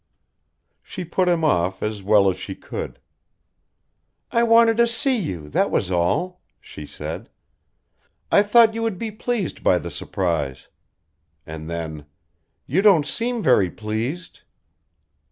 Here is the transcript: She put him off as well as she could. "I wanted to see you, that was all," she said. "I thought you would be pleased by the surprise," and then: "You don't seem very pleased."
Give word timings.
She 0.81 1.05
put 1.05 1.27
him 1.29 1.43
off 1.43 1.83
as 1.83 2.01
well 2.01 2.27
as 2.27 2.35
she 2.35 2.55
could. 2.55 2.97
"I 4.31 4.41
wanted 4.41 4.77
to 4.77 4.87
see 4.87 5.15
you, 5.15 5.47
that 5.49 5.69
was 5.69 5.91
all," 5.91 6.41
she 6.59 6.87
said. 6.87 7.29
"I 8.31 8.41
thought 8.41 8.73
you 8.73 8.81
would 8.81 8.97
be 8.97 9.11
pleased 9.11 9.63
by 9.63 9.77
the 9.77 9.91
surprise," 9.91 10.69
and 11.45 11.69
then: 11.69 12.07
"You 12.65 12.81
don't 12.81 13.05
seem 13.05 13.43
very 13.43 13.69
pleased." 13.69 14.41